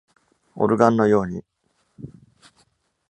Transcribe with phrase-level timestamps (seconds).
[0.55, 1.43] オルガンのように。